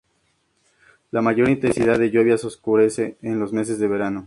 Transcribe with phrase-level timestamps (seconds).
[1.11, 2.87] La mayor intensidad de lluvias ocurre
[3.21, 4.19] en los meses de verano.